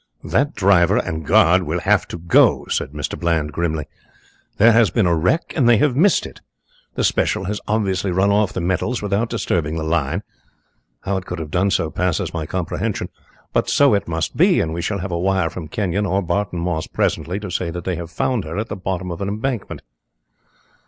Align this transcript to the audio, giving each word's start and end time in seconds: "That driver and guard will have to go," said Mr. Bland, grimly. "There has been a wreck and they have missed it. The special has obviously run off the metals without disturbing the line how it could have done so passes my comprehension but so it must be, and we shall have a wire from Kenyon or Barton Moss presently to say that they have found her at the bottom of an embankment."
"That 0.23 0.55
driver 0.55 0.97
and 0.97 1.23
guard 1.23 1.61
will 1.61 1.81
have 1.81 2.07
to 2.07 2.17
go," 2.17 2.65
said 2.69 2.89
Mr. 2.89 3.19
Bland, 3.19 3.51
grimly. 3.51 3.85
"There 4.57 4.71
has 4.71 4.89
been 4.89 5.05
a 5.05 5.15
wreck 5.15 5.53
and 5.55 5.69
they 5.69 5.77
have 5.77 5.95
missed 5.95 6.25
it. 6.25 6.41
The 6.95 7.03
special 7.03 7.43
has 7.43 7.61
obviously 7.67 8.09
run 8.09 8.31
off 8.31 8.51
the 8.51 8.61
metals 8.61 9.03
without 9.03 9.29
disturbing 9.29 9.75
the 9.75 9.83
line 9.83 10.23
how 11.01 11.17
it 11.17 11.27
could 11.27 11.37
have 11.37 11.51
done 11.51 11.69
so 11.69 11.91
passes 11.91 12.33
my 12.33 12.47
comprehension 12.47 13.09
but 13.53 13.69
so 13.69 13.93
it 13.93 14.07
must 14.07 14.35
be, 14.35 14.59
and 14.59 14.73
we 14.73 14.81
shall 14.81 14.97
have 15.01 15.11
a 15.11 15.19
wire 15.19 15.51
from 15.51 15.67
Kenyon 15.67 16.07
or 16.07 16.23
Barton 16.23 16.57
Moss 16.61 16.87
presently 16.87 17.39
to 17.39 17.51
say 17.51 17.69
that 17.69 17.83
they 17.83 17.95
have 17.97 18.09
found 18.09 18.43
her 18.43 18.57
at 18.57 18.69
the 18.69 18.75
bottom 18.75 19.11
of 19.11 19.21
an 19.21 19.27
embankment." 19.27 19.83